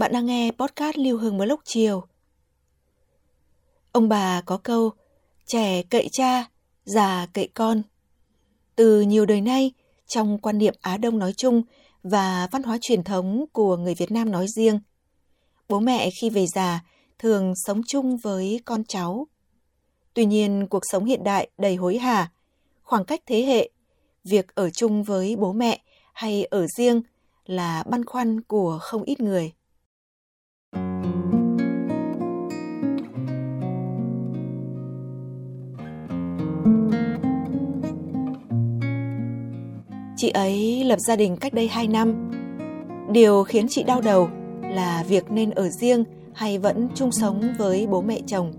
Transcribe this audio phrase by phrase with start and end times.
[0.00, 2.02] bạn đang nghe podcast Lưu Hương mới lúc chiều.
[3.92, 4.90] Ông bà có câu,
[5.46, 6.44] trẻ cậy cha,
[6.84, 7.82] già cậy con.
[8.76, 9.72] Từ nhiều đời nay,
[10.06, 11.62] trong quan niệm Á Đông nói chung
[12.02, 14.80] và văn hóa truyền thống của người Việt Nam nói riêng,
[15.68, 16.84] bố mẹ khi về già
[17.18, 19.26] thường sống chung với con cháu.
[20.14, 22.32] Tuy nhiên, cuộc sống hiện đại đầy hối hả,
[22.82, 23.70] khoảng cách thế hệ,
[24.24, 25.80] việc ở chung với bố mẹ
[26.12, 27.02] hay ở riêng
[27.46, 29.52] là băn khoăn của không ít người.
[40.20, 42.30] Chị ấy lập gia đình cách đây 2 năm.
[43.12, 44.28] Điều khiến chị đau đầu
[44.62, 46.04] là việc nên ở riêng
[46.34, 48.52] hay vẫn chung sống với bố mẹ chồng.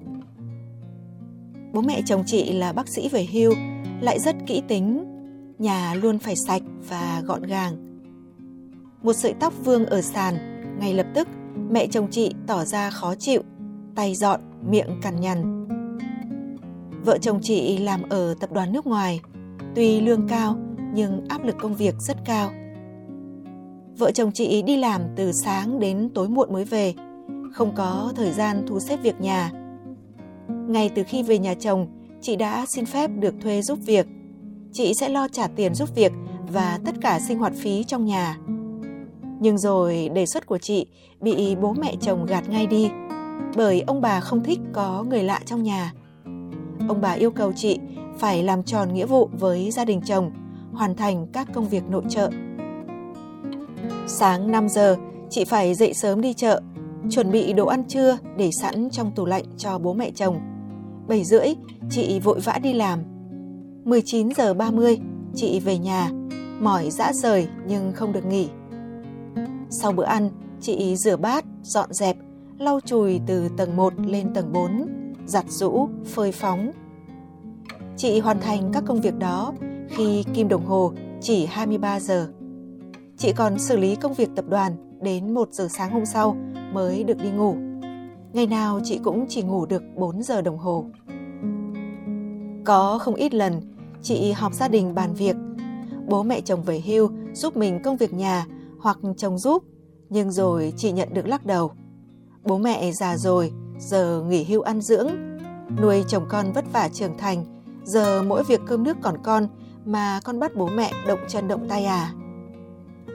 [1.74, 3.54] Bố mẹ chồng chị là bác sĩ về hưu,
[4.02, 5.06] lại rất kỹ tính,
[5.60, 8.02] nhà luôn phải sạch và gọn gàng.
[9.04, 10.36] Một sợi tóc vương ở sàn,
[10.80, 11.28] ngay lập tức
[11.70, 13.42] mẹ chồng chị tỏ ra khó chịu,
[13.96, 15.68] tay dọn, miệng cằn nhằn.
[17.06, 19.22] Vợ chồng chị làm ở tập đoàn nước ngoài,
[19.76, 20.58] tuy lương cao
[20.94, 22.52] nhưng áp lực công việc rất cao.
[23.98, 26.94] Vợ chồng chị đi làm từ sáng đến tối muộn mới về,
[27.54, 29.52] không có thời gian thu xếp việc nhà.
[30.68, 31.88] Ngay từ khi về nhà chồng,
[32.22, 34.08] chị đã xin phép được thuê giúp việc.
[34.74, 36.12] Chị sẽ lo trả tiền giúp việc
[36.52, 38.38] và tất cả sinh hoạt phí trong nhà.
[39.40, 40.86] Nhưng rồi đề xuất của chị
[41.22, 42.90] bị bố mẹ chồng gạt ngay đi
[43.56, 45.94] bởi ông bà không thích có người lạ trong nhà.
[46.88, 47.80] Ông bà yêu cầu chị
[48.18, 50.32] phải làm tròn nghĩa vụ với gia đình chồng,
[50.74, 52.30] hoàn thành các công việc nội trợ.
[54.08, 54.98] Sáng 5 giờ,
[55.30, 56.62] chị phải dậy sớm đi chợ,
[57.10, 60.40] chuẩn bị đồ ăn trưa để sẵn trong tủ lạnh cho bố mẹ chồng.
[61.08, 61.48] 7 rưỡi,
[61.90, 63.00] chị vội vã đi làm.
[63.84, 65.00] 19 giờ 30,
[65.36, 66.10] chị về nhà,
[66.60, 68.50] mỏi dã rời nhưng không được nghỉ.
[69.70, 70.30] Sau bữa ăn,
[70.62, 72.18] chị rửa bát, dọn dẹp,
[72.58, 74.88] lau chùi từ tầng 1 lên tầng 4,
[75.26, 76.72] giặt rũ, phơi phóng.
[77.98, 79.54] Chị hoàn thành các công việc đó
[79.92, 82.28] khi kim đồng hồ chỉ 23 giờ.
[83.18, 86.38] Chị còn xử lý công việc tập đoàn đến 1 giờ sáng hôm sau
[86.74, 87.56] mới được đi ngủ.
[88.34, 90.86] Ngày nào chị cũng chỉ ngủ được 4 giờ đồng hồ.
[92.66, 93.62] Có không ít lần
[94.02, 95.36] chị họp gia đình bàn việc.
[96.08, 98.46] Bố mẹ chồng về hưu giúp mình công việc nhà
[98.80, 99.64] hoặc chồng giúp,
[100.10, 101.72] nhưng rồi chị nhận được lắc đầu.
[102.44, 105.08] Bố mẹ già rồi, giờ nghỉ hưu ăn dưỡng,
[105.82, 107.46] nuôi chồng con vất vả trưởng thành,
[107.84, 109.48] giờ mỗi việc cơm nước còn con
[109.86, 112.14] mà con bắt bố mẹ động chân động tay à?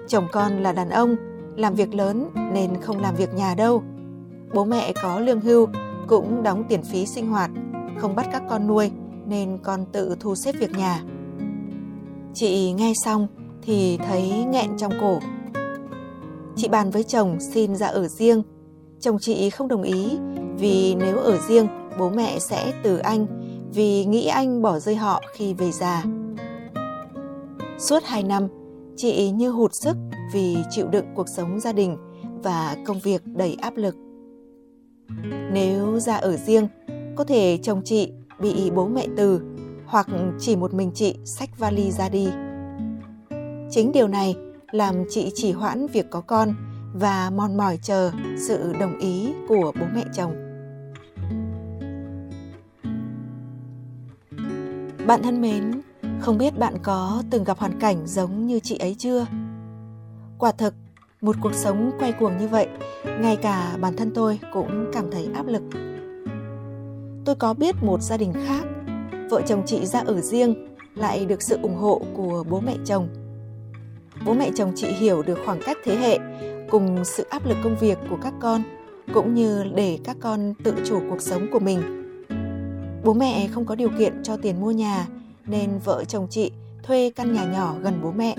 [0.09, 1.17] Chồng con là đàn ông,
[1.57, 3.83] làm việc lớn nên không làm việc nhà đâu.
[4.55, 5.69] Bố mẹ có lương hưu,
[6.09, 7.51] cũng đóng tiền phí sinh hoạt,
[7.99, 8.91] không bắt các con nuôi
[9.27, 11.03] nên con tự thu xếp việc nhà.
[12.35, 13.27] Chị nghe xong
[13.63, 15.19] thì thấy nghẹn trong cổ.
[16.57, 18.43] Chị bàn với chồng xin ra ở riêng.
[19.01, 20.19] Chồng chị không đồng ý
[20.59, 23.27] vì nếu ở riêng bố mẹ sẽ từ anh
[23.75, 26.05] vì nghĩ anh bỏ rơi họ khi về già.
[27.79, 28.49] Suốt 2 năm,
[28.97, 29.97] chị như hụt sức
[30.33, 31.97] vì chịu đựng cuộc sống gia đình
[32.43, 33.97] và công việc đầy áp lực.
[35.53, 36.69] Nếu ra ở riêng,
[37.17, 39.41] có thể chồng chị bị bố mẹ từ
[39.87, 40.07] hoặc
[40.39, 42.29] chỉ một mình chị xách vali ra đi.
[43.71, 44.37] Chính điều này
[44.71, 46.55] làm chị chỉ hoãn việc có con
[46.95, 50.33] và mòn mỏi chờ sự đồng ý của bố mẹ chồng.
[55.07, 55.81] Bạn thân mến,
[56.21, 59.27] không biết bạn có từng gặp hoàn cảnh giống như chị ấy chưa?
[60.39, 60.75] Quả thực,
[61.21, 62.69] một cuộc sống quay cuồng như vậy,
[63.21, 65.63] ngay cả bản thân tôi cũng cảm thấy áp lực.
[67.25, 68.65] Tôi có biết một gia đình khác,
[69.31, 73.09] vợ chồng chị ra ở riêng lại được sự ủng hộ của bố mẹ chồng.
[74.27, 76.19] Bố mẹ chồng chị hiểu được khoảng cách thế hệ
[76.71, 78.63] cùng sự áp lực công việc của các con
[79.15, 81.81] cũng như để các con tự chủ cuộc sống của mình.
[83.05, 85.07] Bố mẹ không có điều kiện cho tiền mua nhà
[85.47, 86.51] nên vợ chồng chị
[86.83, 88.37] thuê căn nhà nhỏ gần bố mẹ.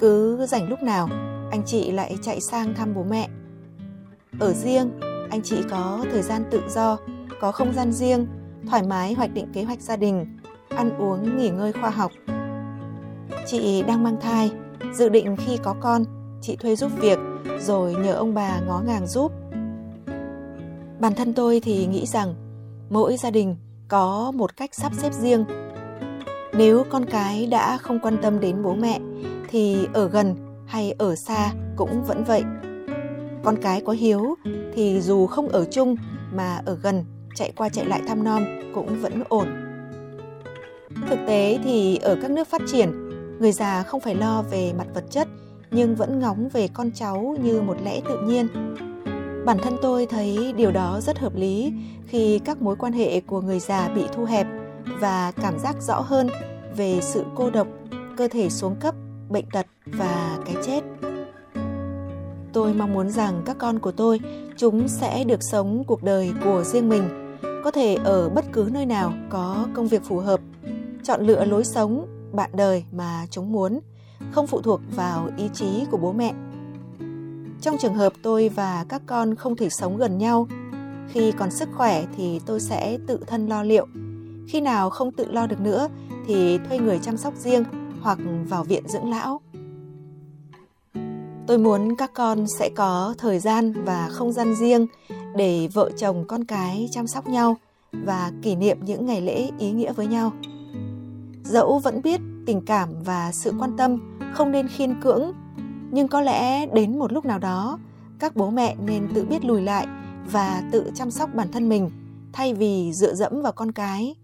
[0.00, 1.08] Cứ rảnh lúc nào,
[1.50, 3.28] anh chị lại chạy sang thăm bố mẹ.
[4.38, 4.90] Ở riêng,
[5.30, 6.98] anh chị có thời gian tự do,
[7.40, 8.26] có không gian riêng,
[8.66, 12.12] thoải mái hoạch định kế hoạch gia đình, ăn uống, nghỉ ngơi khoa học.
[13.46, 14.50] Chị đang mang thai,
[14.94, 16.04] dự định khi có con,
[16.42, 17.18] chị thuê giúp việc
[17.60, 19.32] rồi nhờ ông bà ngó ngàng giúp.
[21.00, 22.34] Bản thân tôi thì nghĩ rằng
[22.90, 23.56] mỗi gia đình
[23.88, 25.44] có một cách sắp xếp riêng.
[26.60, 29.00] Nếu con cái đã không quan tâm đến bố mẹ
[29.48, 30.34] thì ở gần
[30.66, 32.42] hay ở xa cũng vẫn vậy.
[33.44, 34.34] Con cái có hiếu
[34.74, 35.96] thì dù không ở chung
[36.32, 37.04] mà ở gần
[37.34, 39.46] chạy qua chạy lại thăm nom cũng vẫn ổn.
[41.08, 42.90] Thực tế thì ở các nước phát triển,
[43.38, 45.28] người già không phải lo về mặt vật chất
[45.70, 48.48] nhưng vẫn ngóng về con cháu như một lẽ tự nhiên.
[49.46, 51.72] Bản thân tôi thấy điều đó rất hợp lý
[52.06, 54.46] khi các mối quan hệ của người già bị thu hẹp
[55.00, 56.28] và cảm giác rõ hơn
[56.76, 57.66] về sự cô độc,
[58.16, 58.94] cơ thể xuống cấp,
[59.28, 60.80] bệnh tật và cái chết.
[62.52, 64.20] Tôi mong muốn rằng các con của tôi
[64.56, 68.86] chúng sẽ được sống cuộc đời của riêng mình, có thể ở bất cứ nơi
[68.86, 70.40] nào có công việc phù hợp,
[71.02, 73.80] chọn lựa lối sống, bạn đời mà chúng muốn,
[74.32, 76.32] không phụ thuộc vào ý chí của bố mẹ.
[77.60, 80.48] Trong trường hợp tôi và các con không thể sống gần nhau,
[81.08, 83.86] khi còn sức khỏe thì tôi sẽ tự thân lo liệu.
[84.48, 85.88] Khi nào không tự lo được nữa
[86.30, 87.64] thì thuê người chăm sóc riêng
[88.00, 88.18] hoặc
[88.48, 89.40] vào viện dưỡng lão.
[91.46, 94.86] Tôi muốn các con sẽ có thời gian và không gian riêng
[95.36, 97.56] để vợ chồng con cái chăm sóc nhau
[97.92, 100.32] và kỷ niệm những ngày lễ ý nghĩa với nhau.
[101.44, 105.32] Dẫu vẫn biết tình cảm và sự quan tâm không nên khiên cưỡng,
[105.90, 107.78] nhưng có lẽ đến một lúc nào đó,
[108.18, 109.86] các bố mẹ nên tự biết lùi lại
[110.32, 111.90] và tự chăm sóc bản thân mình
[112.32, 114.14] thay vì dựa dẫm vào con cái.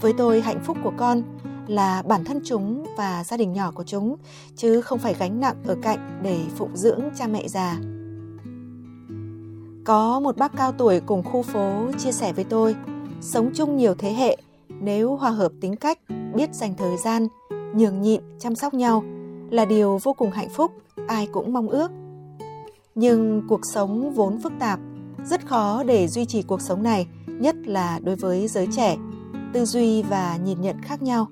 [0.00, 1.22] Với tôi hạnh phúc của con
[1.66, 4.16] là bản thân chúng và gia đình nhỏ của chúng
[4.56, 7.78] chứ không phải gánh nặng ở cạnh để phụng dưỡng cha mẹ già.
[9.84, 12.76] Có một bác cao tuổi cùng khu phố chia sẻ với tôi,
[13.20, 14.36] sống chung nhiều thế hệ,
[14.68, 15.98] nếu hòa hợp tính cách,
[16.34, 17.26] biết dành thời gian,
[17.74, 19.04] nhường nhịn, chăm sóc nhau
[19.50, 20.72] là điều vô cùng hạnh phúc,
[21.08, 21.90] ai cũng mong ước.
[22.94, 24.80] Nhưng cuộc sống vốn phức tạp,
[25.24, 28.96] rất khó để duy trì cuộc sống này, nhất là đối với giới trẻ,
[29.52, 31.26] tư duy và nhìn nhận khác nhau.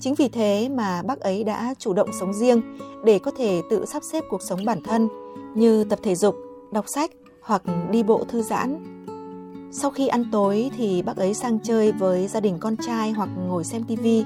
[0.00, 2.62] Chính vì thế mà bác ấy đã chủ động sống riêng
[3.04, 5.08] để có thể tự sắp xếp cuộc sống bản thân
[5.54, 6.36] như tập thể dục,
[6.72, 7.10] đọc sách
[7.42, 8.90] hoặc đi bộ thư giãn.
[9.72, 13.28] Sau khi ăn tối thì bác ấy sang chơi với gia đình con trai hoặc
[13.48, 14.24] ngồi xem tivi.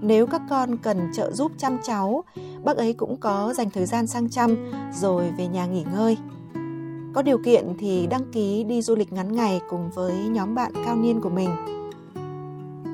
[0.00, 2.24] Nếu các con cần trợ giúp chăm cháu,
[2.64, 6.16] bác ấy cũng có dành thời gian sang chăm rồi về nhà nghỉ ngơi.
[7.14, 10.72] Có điều kiện thì đăng ký đi du lịch ngắn ngày cùng với nhóm bạn
[10.84, 11.77] cao niên của mình.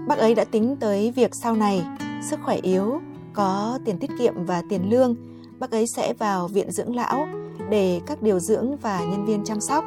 [0.06, 1.84] Bác ấy đã tính tới việc sau này,
[2.22, 3.00] sức khỏe yếu,
[3.32, 5.16] có tiền tiết kiệm và tiền lương,
[5.58, 7.26] bác ấy sẽ vào viện dưỡng lão
[7.70, 9.84] để các điều dưỡng và nhân viên chăm sóc.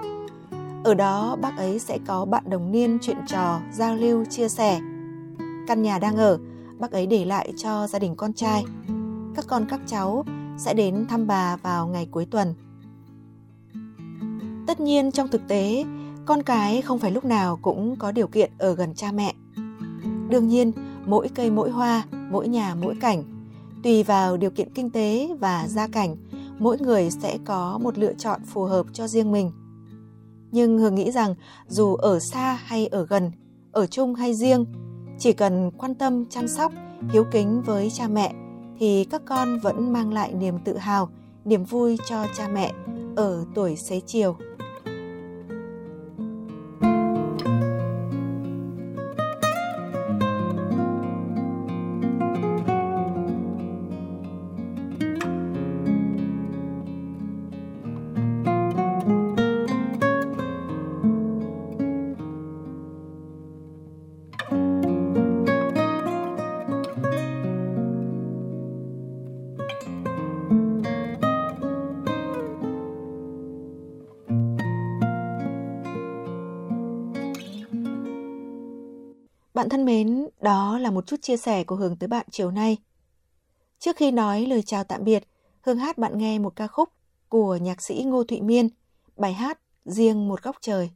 [0.83, 4.79] Ở đó bác ấy sẽ có bạn đồng niên chuyện trò, giao lưu, chia sẻ.
[5.67, 6.39] Căn nhà đang ở,
[6.79, 8.63] bác ấy để lại cho gia đình con trai.
[9.35, 10.25] Các con các cháu
[10.57, 12.53] sẽ đến thăm bà vào ngày cuối tuần.
[14.67, 15.85] Tất nhiên trong thực tế,
[16.25, 19.33] con cái không phải lúc nào cũng có điều kiện ở gần cha mẹ.
[20.29, 20.71] Đương nhiên,
[21.05, 23.23] mỗi cây mỗi hoa, mỗi nhà mỗi cảnh.
[23.83, 26.15] Tùy vào điều kiện kinh tế và gia cảnh,
[26.59, 29.51] mỗi người sẽ có một lựa chọn phù hợp cho riêng mình.
[30.51, 31.35] Nhưng hường nghĩ rằng
[31.67, 33.31] dù ở xa hay ở gần,
[33.71, 34.65] ở chung hay riêng,
[35.19, 36.71] chỉ cần quan tâm chăm sóc,
[37.09, 38.33] hiếu kính với cha mẹ
[38.79, 41.09] thì các con vẫn mang lại niềm tự hào,
[41.45, 42.73] niềm vui cho cha mẹ
[43.15, 44.35] ở tuổi xế chiều.
[79.67, 82.77] Bạn thân mến, đó là một chút chia sẻ của Hương tới bạn chiều nay.
[83.79, 85.23] Trước khi nói lời chào tạm biệt,
[85.61, 86.89] Hương hát bạn nghe một ca khúc
[87.29, 88.69] của nhạc sĩ Ngô Thụy Miên,
[89.17, 90.89] bài hát Riêng một góc trời.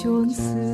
[0.00, 0.67] 从此。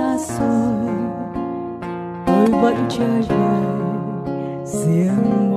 [0.00, 0.94] xa xôi.
[2.26, 3.64] Tôi vẫn chơi vời
[4.64, 5.49] riêng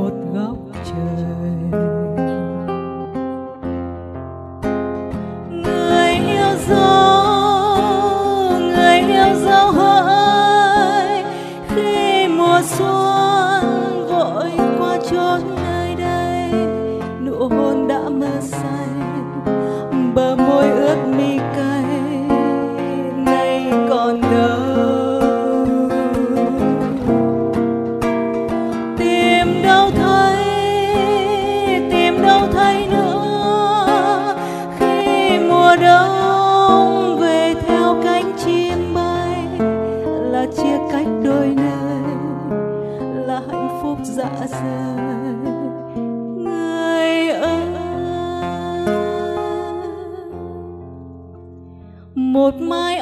[52.43, 52.92] một mai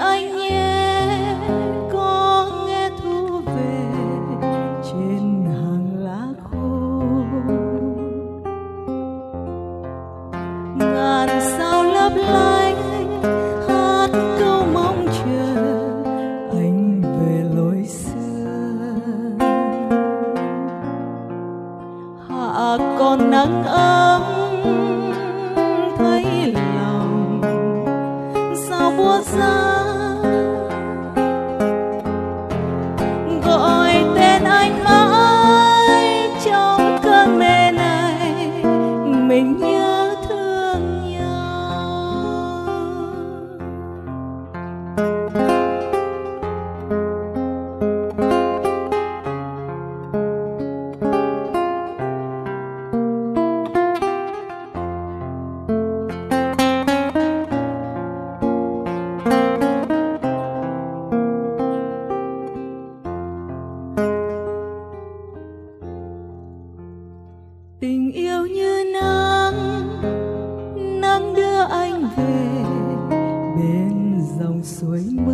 [74.51, 75.33] lòng suối mơ.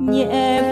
[0.00, 0.69] Nhẹ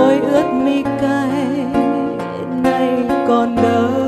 [0.00, 1.66] bờ ướt mi cay
[2.62, 3.99] nay còn đâu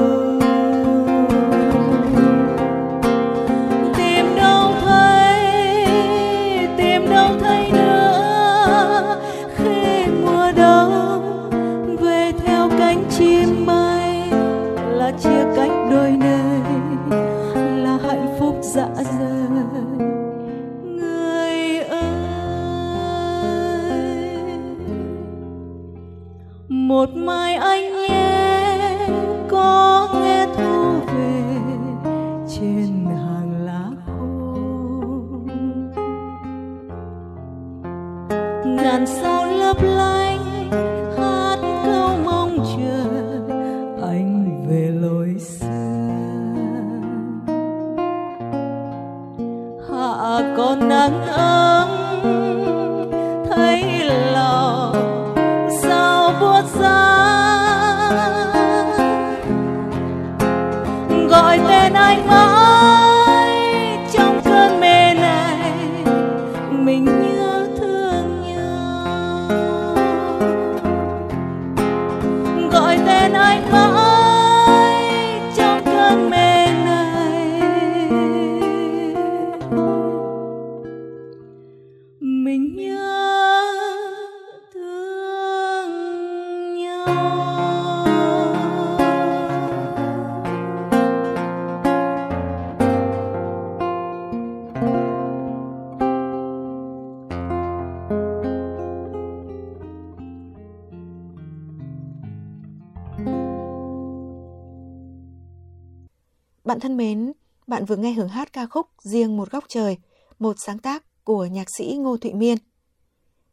[106.82, 107.32] thân mến,
[107.66, 109.96] bạn vừa nghe hưởng hát ca khúc Riêng một góc trời,
[110.38, 112.58] một sáng tác của nhạc sĩ Ngô Thụy Miên.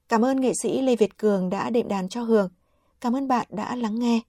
[0.08, 2.50] Cảm ơn nghệ sĩ Lê Việt Cường đã đệm đàn cho Hường.
[3.02, 4.20] Cảm ơn bạn đã lắng nghe.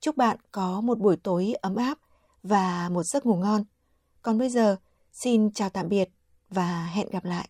[0.00, 1.98] Chúc bạn có một buổi tối ấm áp
[2.42, 3.64] và một giấc ngủ ngon.
[4.22, 4.76] Còn bây giờ,
[5.12, 6.08] xin chào tạm biệt
[6.50, 7.48] và hẹn gặp lại.